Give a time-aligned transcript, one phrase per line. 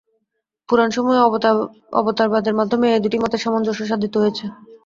[0.69, 1.19] পুরাণসমূহে
[1.99, 4.45] অবতারবাদের মাধ্যমে এই দুটি মতের সামঞ্জস্য সাধিত হয়েছে।